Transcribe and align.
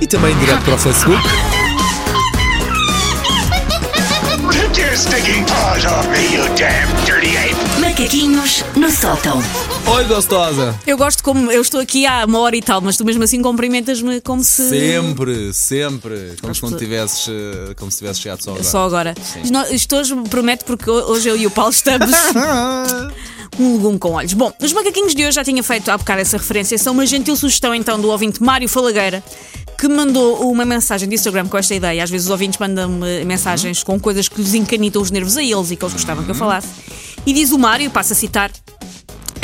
e 0.00 0.06
também 0.06 0.36
direto 0.38 0.62
para 0.64 0.74
o 0.74 0.78
Facebook. 0.78 1.22
Ape! 6.34 7.80
Macaquinhos 7.80 8.64
no 8.76 8.90
sótão. 8.90 9.42
Oi, 9.86 10.04
gostosa! 10.04 10.74
Eu 10.86 10.96
gosto 10.96 11.22
como 11.22 11.50
eu 11.50 11.62
estou 11.62 11.80
aqui 11.80 12.06
há 12.06 12.24
uma 12.24 12.38
hora 12.40 12.56
e 12.56 12.62
tal, 12.62 12.80
mas 12.80 12.96
tu 12.96 13.04
mesmo 13.04 13.22
assim 13.24 13.40
cumprimentas-me 13.40 14.20
como 14.20 14.42
se. 14.42 14.68
Sempre, 14.68 15.52
sempre. 15.52 16.36
Como 16.40 16.54
se 16.54 16.76
tivesses, 16.76 17.28
eh, 17.28 17.74
como 17.76 17.90
se 17.90 17.98
tivesses 17.98 18.20
chegado 18.22 18.42
só 18.42 18.50
agora. 18.50 18.64
Só 18.64 18.84
agora. 18.84 19.14
Nó- 19.50 19.66
Isto 19.66 19.96
hoje 19.96 20.14
prometo 20.28 20.64
porque 20.64 20.90
ho- 20.90 21.10
hoje 21.12 21.28
eu 21.28 21.36
e 21.36 21.46
o 21.46 21.50
Paulo 21.50 21.70
estamos 21.72 22.10
um 23.58 23.74
legume 23.76 23.98
com 23.98 24.12
olhos. 24.12 24.32
Bom, 24.32 24.52
os 24.60 24.72
macaquinhos 24.72 25.14
de 25.14 25.22
hoje 25.24 25.32
já 25.36 25.44
tinha 25.44 25.62
feito 25.62 25.88
há 25.90 25.96
bocado 25.98 26.20
essa 26.20 26.36
referência. 26.36 26.76
São 26.78 26.92
uma 26.92 27.06
gentil 27.06 27.36
sugestão 27.36 27.74
então 27.74 28.00
do 28.00 28.08
ouvinte 28.10 28.42
Mário 28.42 28.68
Falagueira 28.68 29.22
que 29.78 29.88
me 29.88 29.94
mandou 29.94 30.50
uma 30.50 30.64
mensagem 30.64 31.08
de 31.08 31.14
Instagram 31.14 31.48
com 31.48 31.58
esta 31.58 31.74
ideia. 31.74 32.02
Às 32.02 32.10
vezes 32.10 32.26
os 32.26 32.30
ouvintes 32.30 32.58
mandam-me 32.58 33.24
mensagens 33.24 33.82
com 33.82 33.98
coisas 33.98 34.28
que 34.28 34.40
lhes 34.40 34.54
encanitam 34.54 35.02
os 35.02 35.10
nervos 35.10 35.36
a 35.36 35.42
eles 35.42 35.70
e 35.70 35.76
que 35.76 35.84
eles 35.84 35.94
gostavam 35.94 36.24
que 36.24 36.30
eu 36.30 36.34
falasse. 36.34 36.68
E 37.26 37.32
diz 37.32 37.52
o 37.52 37.58
Mário, 37.58 37.90
passo 37.90 38.12
a 38.12 38.16
citar. 38.16 38.50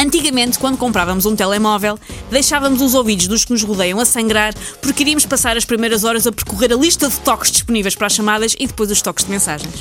Antigamente, 0.01 0.59
quando 0.59 0.79
comprávamos 0.79 1.27
um 1.27 1.37
telemóvel, 1.37 1.99
deixávamos 2.31 2.81
os 2.81 2.95
ouvidos 2.95 3.27
dos 3.27 3.45
que 3.45 3.53
nos 3.53 3.63
rodeiam 3.63 4.01
a 4.01 4.07
sangrar 4.07 4.55
porque 4.81 5.03
iríamos 5.03 5.27
passar 5.27 5.59
as 5.59 5.67
primeiras 5.67 6.05
horas 6.05 6.27
a 6.27 6.33
percorrer 6.33 6.73
a 6.73 6.77
lista 6.77 7.07
de 7.07 7.21
toques 7.21 7.51
disponíveis 7.51 7.95
para 7.95 8.07
as 8.07 8.15
chamadas 8.15 8.57
e 8.59 8.67
depois 8.67 8.91
os 8.91 9.03
toques 9.03 9.27
de 9.27 9.31
mensagens. 9.31 9.75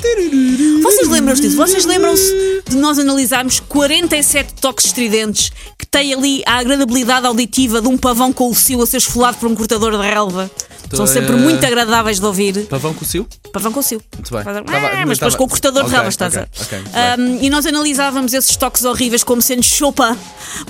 Vocês 0.82 1.08
lembram-se 1.08 1.40
disso? 1.40 1.56
Vocês 1.56 1.86
lembram-se 1.86 2.62
de 2.68 2.76
nós 2.76 2.98
analisarmos 2.98 3.60
47 3.60 4.52
toques 4.60 4.84
estridentes 4.84 5.50
que 5.78 5.86
têm 5.86 6.12
ali 6.12 6.42
a 6.44 6.58
agradabilidade 6.58 7.26
auditiva 7.26 7.80
de 7.80 7.88
um 7.88 7.96
pavão 7.96 8.30
com 8.30 8.50
o 8.50 8.54
cio 8.54 8.82
a 8.82 8.86
ser 8.86 8.98
esfolado 8.98 9.38
por 9.38 9.48
um 9.48 9.54
cortador 9.54 9.92
de 9.92 10.06
relva? 10.06 10.50
São 10.92 11.06
sempre 11.06 11.36
muito 11.36 11.64
agradáveis 11.64 12.18
de 12.18 12.26
ouvir. 12.26 12.66
Pavão 12.66 12.92
com 12.92 13.04
o 13.04 13.08
cio? 13.08 13.26
Pavão 13.52 13.72
com 13.72 13.80
o 13.80 13.82
cio. 13.82 14.00
Muito 14.14 14.34
bem. 14.34 14.42
Tava- 14.44 14.58
Ah, 14.66 15.06
mas 15.06 15.18
depois 15.18 15.34
com 15.36 15.44
o 15.44 15.48
cortador 15.48 15.82
de 15.82 15.88
Ok, 15.88 15.94
relvas, 15.96 16.14
estás 16.14 16.36
ok, 16.36 16.46
a 16.56 16.62
ok, 16.62 16.78
muito 16.78 17.40
Um, 17.40 17.44
E 17.44 17.50
nós 17.50 17.64
analisávamos 17.66 18.34
esses 18.34 18.56
toques 18.56 18.84
horríveis 18.84 19.22
como 19.24 19.40
sendo 19.40 19.62
chopa, 19.62 20.16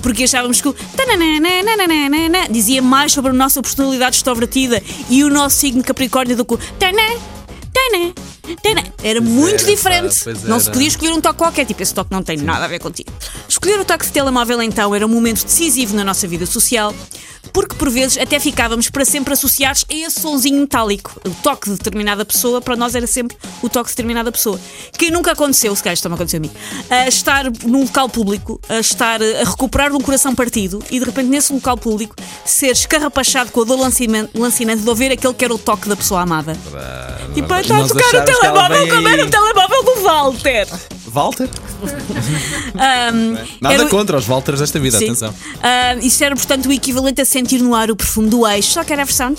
porque 0.01 0.23
achávamos 0.23 0.61
que 0.61 0.67
o 0.69 0.75
dizia 2.49 2.81
mais 2.81 3.11
sobre 3.11 3.31
a 3.31 3.33
nossa 3.33 3.61
personalidade 3.61 4.15
extrovertida 4.17 4.81
e 5.09 5.23
o 5.23 5.29
nosso 5.29 5.57
signo 5.57 5.83
Capricórnio 5.83 6.35
do 6.35 6.45
que 6.45 6.53
o. 6.55 6.59
Era 9.03 9.21
muito 9.21 9.63
era, 9.63 9.65
diferente. 9.65 10.15
pois 10.23 10.43
não 10.43 10.59
se 10.59 10.65
era. 10.67 10.73
podia 10.73 10.87
escolher 10.87 11.13
um 11.13 11.21
toque 11.21 11.37
qualquer, 11.37 11.65
tipo, 11.65 11.81
esse 11.81 11.93
toque 11.93 12.11
não 12.11 12.21
tem 12.21 12.37
nada 12.37 12.65
a 12.65 12.67
ver 12.67 12.79
contigo. 12.79 13.11
Escolher 13.47 13.79
o 13.79 13.85
toque 13.85 14.05
de 14.05 14.11
telemóvel 14.11 14.61
então 14.61 14.93
era 14.93 15.05
um 15.05 15.09
momento 15.09 15.43
decisivo 15.43 15.95
na 15.95 16.03
nossa 16.03 16.27
vida 16.27 16.45
social. 16.45 16.93
Porque 17.53 17.75
por 17.75 17.89
vezes 17.89 18.17
até 18.17 18.39
ficávamos 18.39 18.89
para 18.89 19.05
sempre 19.05 19.33
associados 19.33 19.85
a 19.89 19.93
esse 19.93 20.21
sonzinho 20.21 20.61
metálico. 20.61 21.19
O 21.25 21.29
toque 21.41 21.69
de 21.69 21.77
determinada 21.77 22.25
pessoa, 22.25 22.61
para 22.61 22.75
nós 22.75 22.95
era 22.95 23.07
sempre 23.07 23.37
o 23.61 23.69
toque 23.69 23.89
de 23.89 23.95
determinada 23.95 24.31
pessoa. 24.31 24.59
Que 24.97 25.11
nunca 25.11 25.31
aconteceu, 25.31 25.75
se 25.75 25.83
calhar 25.83 25.93
isto 25.93 26.03
também 26.03 26.15
aconteceu 26.15 26.37
a 26.37 26.41
mim, 26.41 26.51
a 26.89 27.07
estar 27.07 27.45
num 27.65 27.81
local 27.81 28.09
público, 28.09 28.59
a 28.69 28.79
estar 28.79 29.21
a 29.21 29.43
recuperar 29.43 29.93
um 29.93 29.99
coração 29.99 30.33
partido 30.35 30.83
e 30.89 30.99
de 30.99 31.05
repente 31.05 31.27
nesse 31.27 31.53
local 31.53 31.77
público 31.77 32.15
ser 32.45 32.71
escarrapachado 32.71 33.51
com 33.51 33.61
a 33.61 33.65
dor 33.65 33.79
lancinante 33.79 34.81
de 34.81 34.89
ouvir 34.89 35.11
aquele 35.11 35.33
que 35.33 35.45
era 35.45 35.53
o 35.53 35.59
toque 35.59 35.89
da 35.89 35.95
pessoa 35.95 36.21
amada. 36.21 36.57
E 37.35 37.39
está 37.39 37.57
a 37.57 37.63
nós 37.63 37.87
tocar 37.87 38.21
o 38.21 38.25
telemóvel 38.25 38.87
como 38.89 39.07
era 39.07 39.25
o 39.25 39.29
telemóvel 39.29 39.83
do 39.83 40.03
Walter. 40.03 40.67
Walter? 41.11 41.49
Um, 42.73 43.37
Nada 43.59 43.85
o- 43.85 43.89
contra 43.89 44.17
os 44.17 44.27
Walters 44.27 44.59
desta 44.59 44.79
vida, 44.79 44.97
Sim. 44.97 45.05
atenção. 45.05 45.33
Ah, 45.61 45.95
isso 46.01 46.23
era, 46.23 46.35
portanto, 46.35 46.67
o 46.67 46.71
equivalente 46.71 47.21
a 47.21 47.25
sentir 47.25 47.59
no 47.61 47.75
ar 47.75 47.91
o 47.91 47.95
perfume 47.95 48.29
do 48.29 48.47
eixo, 48.47 48.71
só 48.73 48.83
que 48.83 48.93
era 48.93 49.01
a 49.01 49.05
versão. 49.05 49.33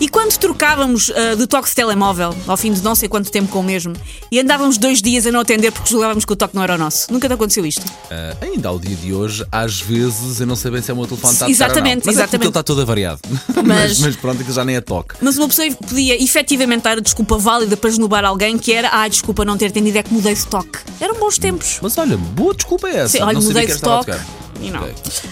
E 0.00 0.08
quando 0.08 0.36
trocávamos 0.36 1.10
ah, 1.10 1.34
do 1.34 1.46
toque 1.46 1.68
de 1.68 1.74
telemóvel, 1.74 2.34
ao 2.46 2.56
fim 2.56 2.72
de 2.72 2.82
não 2.82 2.94
sei 2.94 3.08
quanto 3.08 3.30
tempo 3.30 3.48
com 3.50 3.60
o 3.60 3.62
mesmo, 3.62 3.94
e 4.30 4.38
andávamos 4.40 4.78
dois 4.78 5.00
dias 5.00 5.26
a 5.26 5.32
não 5.32 5.40
atender 5.40 5.72
porque 5.72 5.88
julgávamos 5.90 6.24
que 6.24 6.32
o 6.32 6.36
toque 6.36 6.54
não 6.54 6.62
era 6.62 6.74
o 6.74 6.78
nosso. 6.78 7.12
Nunca 7.12 7.28
te 7.28 7.32
aconteceu 7.34 7.64
isto? 7.64 7.82
Ah, 8.10 8.36
ainda 8.40 8.68
ao 8.68 8.78
dia 8.78 8.96
de 8.96 9.12
hoje, 9.12 9.44
às 9.50 9.80
vezes 9.80 10.40
eu 10.40 10.46
não 10.46 10.56
sei 10.56 10.70
bem 10.70 10.82
se 10.82 10.90
é 10.90 10.94
o 10.94 10.96
meu 10.96 11.06
telefone 11.06 11.32
está 11.32 11.46
a 11.46 11.48
tocar 11.48 11.64
Exatamente, 11.64 11.88
ou 11.88 12.06
não. 12.06 12.12
Mas 12.12 12.16
é 12.16 12.18
exatamente. 12.22 12.42
ele 12.44 12.48
está 12.50 12.62
todo 12.62 12.80
avariado. 12.82 13.20
Mas- 13.64 13.82
mas, 13.82 13.98
mas 14.00 14.16
pronto, 14.16 14.40
aquilo 14.40 14.54
já 14.54 14.64
nem 14.64 14.76
é 14.76 14.80
toque. 14.80 15.14
Mas 15.20 15.38
uma 15.38 15.48
pessoa 15.48 15.66
podia 15.88 16.22
efetivamente 16.22 16.82
dar 16.82 16.98
a 16.98 17.00
desculpa 17.00 17.38
válida 17.38 17.76
para 17.76 17.88
esnobar 17.90 18.24
alguém 18.24 18.58
que 18.58 18.72
era, 18.72 18.90
ah, 18.92 19.08
desculpa 19.08 19.44
não 19.44 19.56
ter 19.56 19.66
atendido, 19.66 19.98
é 19.98 20.02
que 20.02 20.12
mudei 20.12 20.34
de 20.42 20.48
toque. 20.48 20.78
Eram 21.00 21.18
bons 21.18 21.38
tempos. 21.38 21.78
Mas 21.82 21.96
olha, 21.98 22.16
boa 22.16 22.54
desculpa 22.54 22.88
é 22.88 22.96
essa. 22.98 23.18
Sim, 23.18 23.22
olha, 23.22 23.34
não 23.34 23.40
sabia 23.40 23.62
mudei 23.62 23.66
que 23.66 23.72
de 23.72 23.78
a 23.78 23.80
toque. 23.80 24.41
Não. 24.70 24.88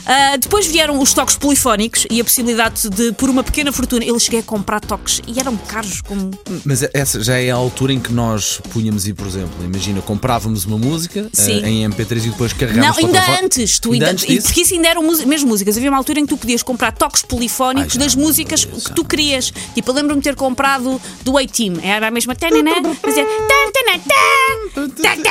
Ah, 0.07 0.37
depois 0.37 0.67
vieram 0.67 0.99
os 1.01 1.13
toques 1.13 1.37
polifónicos 1.37 2.07
e 2.11 2.21
a 2.21 2.25
possibilidade 2.25 2.89
de, 2.89 3.13
por 3.13 3.29
uma 3.31 3.43
pequena 3.43 3.73
fortuna, 3.73 4.05
eu 4.05 4.19
cheguei 4.19 4.41
a 4.41 4.43
comprar 4.43 4.81
toques 4.81 5.21
e 5.27 5.39
eram 5.39 5.57
caros 5.57 6.01
como. 6.01 6.31
Mas 6.65 6.83
essa 6.95 7.23
já 7.23 7.37
é 7.39 7.51
a 7.51 7.55
altura 7.55 7.93
em 7.93 8.01
que 8.01 8.13
nós 8.13 8.61
punhamos 8.73 9.07
e, 9.07 9.13
por 9.15 9.27
exemplo, 9.27 9.65
imagina, 9.65 10.01
comprávamos 10.03 10.65
uma 10.65 10.79
música 10.79 11.29
eh, 11.39 11.51
em 11.69 11.89
MP3 11.89 12.27
e 12.27 12.31
depois 12.31 12.53
Não, 12.53 12.59
carregávamos 12.59 12.97
para 12.97 13.05
o 13.05 13.07
ainda 13.07 13.21
telefone. 13.21 13.45
antes. 13.47 13.79
Tu 13.79 13.93
Ainda 13.93 14.11
antes 14.11 14.27
disso? 14.27 14.47
porque 14.47 14.61
isso 14.63 14.75
ainda 14.75 14.89
eram 14.89 15.03
mesmo 15.27 15.49
músicas. 15.49 15.77
Havia 15.77 15.91
uma 15.91 15.99
altura 15.99 16.21
em 16.21 16.23
que 16.27 16.29
tu 16.35 16.37
podias 16.39 16.62
comprar 16.62 16.93
toques 16.93 17.23
polifónicos 17.23 17.95
Ai, 17.97 17.99
das 18.05 18.15
não 18.15 18.25
músicas 18.25 18.65
lembro 18.65 18.81
que 18.81 18.93
tu 18.95 19.05
querias. 19.05 19.53
Tipo, 19.75 19.91
eu 19.91 19.95
lembro-me 19.95 20.21
de 20.21 20.25
ter 20.25 20.35
comprado 20.35 21.01
do 21.23 21.37
A-Team. 21.39 21.75
Era 21.83 22.09
a 22.09 22.11
mesma. 22.11 22.35
tan, 22.35 22.49
tan, 22.51 22.62
tan. 22.73 22.91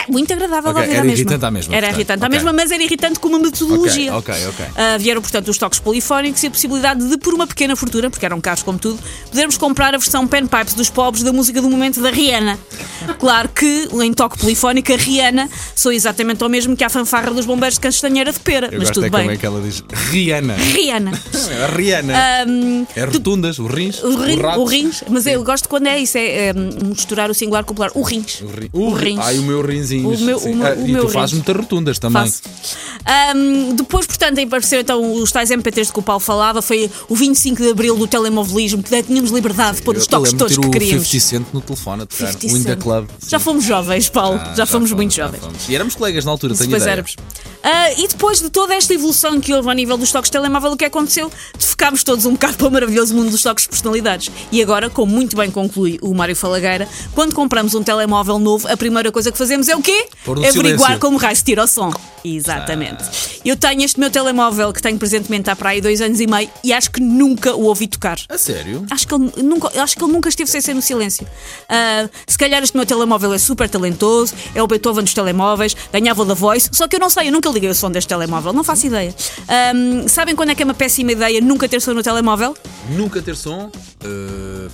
Muito 0.09 0.33
agradável 0.33 0.71
Ok, 0.71 0.81
de 0.83 0.89
ouvir 0.89 0.91
era 0.93 1.01
à 1.01 1.03
mesma. 1.03 1.19
irritante 1.21 1.45
à 1.45 1.51
mesma, 1.51 1.75
Era 1.75 1.87
portanto. 1.87 1.95
irritante 1.99 2.23
à 2.23 2.27
Ok. 2.27 2.35
mesma, 2.37 2.53
mas 2.53 2.71
era 2.71 2.83
irritante 2.83 3.19
com 3.19 3.27
uma 3.29 3.39
metodologia. 3.39 3.88
Ok, 3.89 4.09
ok, 4.35 4.47
ok. 4.47 4.65
Ah, 4.75 4.97
vieram, 4.97 5.21
portanto, 5.21 5.47
os 5.49 5.57
toques 5.57 5.79
polifónicos 5.79 6.41
e 6.43 6.47
a 6.47 6.51
possibilidade 6.51 7.07
de, 7.07 7.17
por 7.17 7.33
uma 7.33 7.47
pequena 7.47 7.75
fortuna, 7.75 8.09
porque 8.09 8.25
eram 8.25 8.39
caros 8.41 8.63
como 8.63 8.77
tudo, 8.79 8.99
podermos 9.29 9.57
comprar 9.57 9.93
a 9.93 9.97
versão 9.97 10.27
pen 10.27 10.45
pipes 10.47 10.73
dos 10.73 10.89
pobres 10.89 11.23
da 11.23 11.31
música 11.33 11.61
do 11.61 11.69
momento 11.69 12.01
da 12.01 12.09
Rihanna. 12.09 12.57
Claro 13.19 13.49
que, 13.49 13.87
em 14.01 14.13
toque 14.13 14.37
polifónico, 14.39 14.91
a 14.93 14.95
Rihanna 14.95 15.49
sou 15.75 15.91
exatamente 15.91 16.43
o 16.43 16.49
mesmo 16.49 16.75
que 16.75 16.83
a 16.83 16.89
fanfarra 16.89 17.31
dos 17.31 17.45
bombeiros 17.45 17.75
de 17.75 17.81
Castanheira 17.81 18.31
de 18.31 18.39
Pera. 18.39 18.69
Eu 18.71 18.79
mas 18.79 18.89
tudo 18.91 19.05
é 19.05 19.09
bem. 19.09 19.19
como 19.21 19.31
é 19.31 19.37
que 19.37 19.45
ela 19.45 19.61
diz 19.61 19.83
Rihanna. 20.11 20.55
Rihanna. 20.55 21.11
É 21.51 21.75
Rihanna. 21.75 22.13
é 22.95 23.03
rotundas, 23.05 23.59
o 23.59 23.67
rins, 23.67 24.01
O, 24.03 24.15
rin, 24.21 24.39
rato. 24.39 24.59
o 24.61 24.65
rins, 24.65 25.03
mas 25.09 25.25
eu 25.25 25.43
gosto 25.43 25.67
quando 25.69 25.87
é 25.87 25.99
isso, 25.99 26.17
é, 26.17 26.47
é, 26.49 26.53
misturar 26.53 27.29
o 27.29 27.33
singular 27.33 27.63
com 27.63 27.73
o 27.73 27.75
plural. 27.75 27.91
O 27.95 28.01
rins. 28.03 28.41
O 28.41 28.47
ri- 28.47 28.69
O 28.73 28.79
o 28.89 28.93
ri- 28.93 29.05
rins. 29.11 29.19
Ai, 29.19 29.37
o 29.39 29.43
meu 29.43 29.61
rinzinho. 29.61 30.09
O 30.09 30.19
meu- 30.19 30.37
o 30.37 30.55
meu- 30.55 30.75
o 30.77 30.87
e 30.87 30.95
tu 30.97 31.09
fazes 31.09 31.31
rins. 31.31 31.33
muitas 31.33 31.55
rotundas 31.55 31.99
também. 31.99 32.23
Faço. 32.23 32.41
Ahm, 33.05 33.75
depois, 33.79 34.05
portanto, 34.07 34.39
apareceram 34.39 34.81
então 34.81 35.13
os 35.15 35.31
tais 35.31 35.49
MP3 35.49 35.85
de 35.87 35.93
que 35.93 35.99
o 35.99 36.01
Paulo 36.01 36.19
falava, 36.19 36.61
foi 36.61 36.89
o 37.07 37.15
25 37.15 37.61
de 37.61 37.69
Abril 37.69 37.95
do 37.97 38.07
telemovelismo, 38.07 38.81
que 38.83 39.03
tínhamos 39.03 39.31
liberdade 39.31 39.77
de 39.77 39.83
pôr 39.83 39.95
os 39.97 40.07
toques 40.07 40.33
todos 40.33 40.57
que 40.57 40.69
queríamos. 40.69 41.07
50 41.09 41.25
Cent 41.25 41.47
no 41.53 41.61
telefone 41.61 42.03
a 42.03 42.05
tocar. 42.05 42.31
50 42.33 42.45
O 42.53 42.57
In 42.57 42.63
The 42.63 42.69
Cent. 42.71 42.81
Club. 42.81 43.07
Já 43.27 43.39
fomos 43.39 43.63
jovens, 43.65 44.09
Paulo, 44.09 44.39
Ah, 44.41 44.53
já, 44.55 44.65
fomos 44.65 44.91
muito 44.91 45.13
já 45.13 45.25
jovens. 45.25 45.41
fomos. 45.43 45.69
E 45.69 45.75
éramos 45.75 45.95
colegas 45.95 46.25
na 46.25 46.31
altura, 46.31 46.53
tenho 46.55 46.67
Depois 46.69 46.81
ideia. 46.83 46.93
éramos. 46.93 47.15
Ah, 47.61 47.91
e 47.97 48.07
depois 48.07 48.39
de 48.41 48.49
toda 48.49 48.73
esta 48.73 48.93
evolução 48.93 49.39
que 49.41 49.53
houve 49.53 49.67
ao 49.67 49.75
nível 49.75 49.97
dos 49.97 50.11
toques 50.11 50.29
de 50.29 50.31
telemóvel, 50.31 50.71
o 50.71 50.77
que 50.77 50.85
aconteceu? 50.85 51.29
Ficámos 51.57 52.03
todos 52.03 52.25
um 52.25 52.31
bocado 52.33 52.55
para 52.57 52.67
o 52.67 52.71
maravilhoso 52.71 53.13
mundo 53.13 53.29
dos 53.31 53.41
toques 53.43 53.63
de 53.65 53.69
personalidades. 53.69 54.31
E 54.51 54.61
agora, 54.61 54.89
como 54.89 55.11
muito 55.13 55.35
bem 55.35 55.51
conclui 55.51 55.99
o 56.01 56.13
Mário 56.13 56.35
Falagueira, 56.35 56.87
quando 57.13 57.33
compramos 57.33 57.75
um 57.75 57.83
telemóvel 57.83 58.39
novo, 58.39 58.67
a 58.67 58.77
primeira 58.77 59.11
coisa 59.11 59.31
que 59.31 59.37
fazemos 59.37 59.67
é 59.67 59.75
o 59.75 59.81
quê? 59.81 60.07
Averiguar 60.25 60.51
silêncio. 60.53 60.99
como 60.99 61.17
raio 61.17 61.35
se 61.35 61.43
tira 61.43 61.63
o 61.63 61.67
som. 61.67 61.91
Exatamente. 62.23 63.03
Eu 63.45 63.55
tenho 63.55 63.68
este 63.77 63.99
meu 63.99 64.09
telemóvel 64.09 64.73
que 64.73 64.81
tenho 64.81 64.97
presentemente 64.97 65.49
há 65.49 65.55
para 65.55 65.69
aí 65.69 65.81
dois 65.81 66.01
anos 66.01 66.19
e 66.19 66.27
meio 66.27 66.49
e 66.63 66.73
acho 66.73 66.91
que 66.91 66.99
nunca 67.01 67.55
o 67.55 67.63
ouvi 67.63 67.87
tocar. 67.87 68.17
A 68.27 68.37
sério? 68.37 68.85
Acho 68.89 69.07
que, 69.07 69.13
ele 69.13 69.31
nunca, 69.43 69.81
acho 69.81 69.95
que 69.95 70.03
ele 70.03 70.11
nunca 70.11 70.29
esteve 70.29 70.49
sem 70.49 70.61
ser 70.61 70.73
no 70.73 70.81
silêncio. 70.81 71.27
Ah, 71.67 72.09
se 72.27 72.37
calhar 72.37 72.61
este 72.63 72.75
meu 72.75 72.85
telemóvel 72.85 73.33
é 73.33 73.37
super 73.37 73.69
talentoso, 73.69 74.33
é 74.55 74.61
o 74.61 74.67
Beethoven 74.67 75.03
dos 75.03 75.13
telemóveis, 75.13 75.75
ganhava 75.91 76.25
da 76.25 76.33
Voice, 76.33 76.69
só 76.71 76.87
que 76.87 76.95
eu 76.95 76.99
não 76.99 77.09
sei, 77.09 77.27
eu 77.27 77.31
nunca 77.31 77.49
liguei 77.49 77.69
o 77.69 77.75
som 77.75 77.91
deste 77.91 78.07
telemóvel, 78.07 78.53
não 78.53 78.63
faço 78.63 78.87
ideia. 78.87 79.13
Ahm, 79.47 80.07
sabem 80.07 80.35
quando 80.35 80.49
é 80.49 80.55
que 80.55 80.63
é 80.63 80.65
uma 80.65 80.73
péssima 80.73 81.11
ideia 81.11 81.39
nunca 81.41 81.67
ter 81.69 81.81
som 81.81 81.93
no 81.93 82.03
telemóvel? 82.03 82.55
Nunca 82.89 83.21
ter 83.21 83.35
som? 83.35 83.71
Uh, 84.03 84.69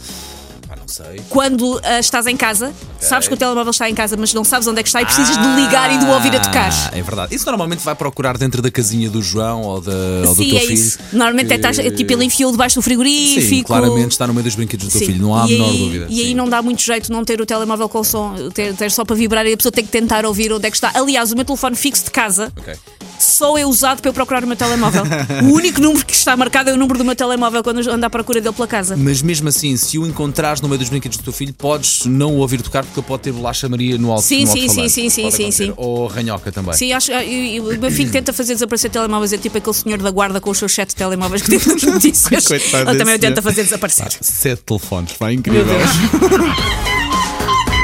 não 0.85 0.87
sei. 0.87 1.19
Quando 1.29 1.79
ah, 1.83 1.99
estás 1.99 2.27
em 2.27 2.37
casa, 2.37 2.71
sabes 2.99 3.27
que 3.27 3.33
o 3.33 3.37
telemóvel 3.37 3.71
está 3.71 3.89
em 3.89 3.95
casa, 3.95 4.15
mas 4.15 4.33
não 4.33 4.43
sabes 4.43 4.67
onde 4.67 4.79
é 4.79 4.83
que 4.83 4.89
está 4.89 5.01
e 5.01 5.05
precisas 5.05 5.35
de 5.35 5.61
ligar 5.61 5.91
e 5.93 5.97
de 5.97 6.05
o 6.05 6.09
ouvir 6.09 6.35
a 6.35 6.39
tocar. 6.39 6.69
Ah, 6.71 6.91
É 6.97 7.01
verdade. 7.01 7.33
Isso 7.33 7.45
normalmente 7.45 7.79
vai 7.83 7.95
procurar 7.95 8.37
dentro 8.37 8.61
da 8.61 8.69
casinha 8.69 9.09
do 9.09 9.21
João 9.21 9.63
ou, 9.63 9.81
da, 9.81 9.91
ou 10.27 10.35
do 10.35 10.45
teu 10.45 10.57
é 10.57 10.59
filho. 10.61 10.73
isso. 10.73 10.99
Normalmente 11.11 11.51
é, 11.51 11.55
estás- 11.55 11.79
é 11.79 11.89
tipo 11.89 12.13
ele 12.13 12.25
enfiou 12.25 12.51
debaixo 12.51 12.75
do 12.75 12.81
frigorífico. 12.83 13.41
Sim, 13.47 13.63
claramente 13.63 14.11
está 14.11 14.27
no 14.27 14.33
meio 14.33 14.43
dos 14.43 14.55
brinquedos 14.55 14.85
do 14.87 14.91
teu 14.91 14.99
Sim. 14.99 15.05
filho, 15.07 15.21
não 15.21 15.35
há 15.35 15.43
a 15.43 15.47
e 15.47 15.51
menor 15.53 15.69
aí, 15.69 15.77
dúvida. 15.79 16.05
E 16.09 16.19
aí 16.21 16.27
Sim. 16.27 16.35
não 16.35 16.47
dá 16.47 16.61
muito 16.61 16.81
jeito 16.83 17.11
não 17.11 17.25
ter 17.25 17.41
o 17.41 17.45
telemóvel 17.45 17.89
com 17.89 18.03
som, 18.03 18.35
ter, 18.53 18.75
ter 18.75 18.91
só 18.91 19.03
para 19.03 19.15
vibrar 19.15 19.45
e 19.47 19.53
a 19.53 19.57
pessoa 19.57 19.71
tem 19.71 19.83
que 19.83 19.91
tentar 19.91 20.23
ouvir 20.25 20.53
onde 20.53 20.67
é 20.67 20.69
que 20.69 20.77
está. 20.77 20.91
Aliás, 20.93 21.31
o 21.31 21.35
meu 21.35 21.45
telefone 21.45 21.75
fixo 21.75 22.05
de 22.05 22.11
casa 22.11 22.51
Ok. 22.57 22.75
Só 23.19 23.57
é 23.57 23.65
usado 23.65 24.01
para 24.01 24.09
eu 24.09 24.13
procurar 24.13 24.43
o 24.43 24.47
meu 24.47 24.55
telemóvel. 24.55 25.03
o 25.43 25.53
único 25.53 25.81
número 25.81 26.05
que 26.05 26.13
está 26.13 26.35
marcado 26.35 26.69
é 26.69 26.73
o 26.73 26.77
número 26.77 26.97
do 26.97 27.05
meu 27.05 27.15
telemóvel 27.15 27.63
quando 27.63 27.79
ando 27.89 28.05
à 28.05 28.09
procura 28.09 28.39
dele 28.41 28.53
pela 28.53 28.67
casa. 28.67 28.95
Mas 28.97 29.21
mesmo 29.21 29.47
assim, 29.49 29.75
se 29.77 29.97
o 29.97 30.05
encontrares 30.05 30.61
no 30.61 30.67
meio 30.67 30.79
dos 30.79 30.89
brinquedos 30.89 31.17
do 31.17 31.23
teu 31.23 31.33
filho, 31.33 31.53
podes 31.53 32.05
não 32.05 32.33
o 32.35 32.37
ouvir 32.37 32.61
tocar 32.61 32.83
porque 32.83 32.99
ele 32.99 33.07
pode 33.07 33.23
ter 33.23 33.31
bolacha 33.31 33.67
Maria 33.69 33.97
no 33.97 34.11
alto 34.11 34.23
Sim, 34.23 34.45
no 34.45 34.51
sim, 34.51 34.67
sim, 34.69 34.89
sim, 34.89 35.09
sim, 35.09 35.21
acontecer. 35.27 35.51
sim. 35.51 35.73
Ou 35.77 36.07
ranhoca 36.07 36.51
também. 36.51 36.73
Sim, 36.73 36.93
acho, 36.93 37.11
eu- 37.11 37.21
eu- 37.21 37.77
o 37.77 37.79
meu 37.79 37.91
filho 37.91 38.11
tenta 38.11 38.31
fazer 38.33 38.53
desaparecer 38.53 38.89
telemóveis, 38.91 39.33
é 39.33 39.37
tipo 39.37 39.57
aquele 39.57 39.75
senhor 39.75 39.97
da 40.01 40.11
guarda 40.11 40.39
com 40.41 40.49
os 40.49 40.57
seus 40.57 40.73
sete 40.73 40.95
telemóveis 40.95 41.41
que 41.41 41.49
tem 41.49 41.59
nas 41.73 41.83
notícias. 41.83 42.45
Coitado 42.47 42.89
Ele 42.89 42.97
também 42.99 43.19
tenta 43.19 43.41
fazer 43.41 43.63
desaparecer. 43.63 44.07
Sete 44.21 44.61
telefones, 44.63 45.13
vai 45.19 45.33
incrível. 45.33 45.65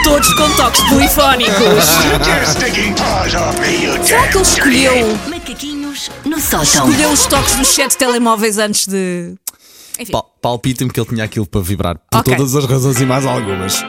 Todos 0.03 0.33
com 0.33 0.50
toques 0.56 0.81
polifónicos. 0.89 1.56
Será 4.06 4.27
que 4.27 4.38
ele 4.38 4.44
escolheu, 4.44 5.18
Macaquinhos 5.30 6.09
no 6.25 6.39
sótão. 6.39 6.63
escolheu 6.63 7.12
os 7.12 7.25
toques 7.27 7.56
dos 7.56 7.68
sete 7.68 7.98
telemóveis 7.98 8.57
antes 8.57 8.88
de. 8.88 9.36
Enfim. 10.00 10.12
Pal- 10.12 10.31
Palpita-me 10.42 10.92
que 10.92 11.00
ele 11.00 11.07
tinha 11.09 11.24
aquilo 11.24 11.45
para 11.45 11.62
vibrar. 11.62 11.98
Por 12.09 12.19
Ok. 12.19 12.36
todas 12.36 12.56
as 12.56 12.65
razões 12.65 13.00
e 13.00 13.06
mais 13.06 13.25
algumas. 13.25 13.83